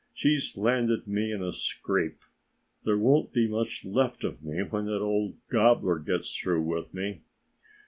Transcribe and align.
She's 0.15 0.57
landed 0.57 1.05
me 1.07 1.31
in 1.31 1.43
a 1.43 1.53
scrape. 1.53 2.23
There 2.85 2.97
won't 2.97 3.33
be 3.33 3.47
much 3.47 3.85
left 3.85 4.23
of 4.23 4.43
me 4.43 4.63
when 4.63 4.85
that 4.85 4.97
old 4.97 5.35
gobbler 5.51 5.99
gets 5.99 6.35
through 6.35 6.63
with 6.63 6.91
me." 6.91 7.21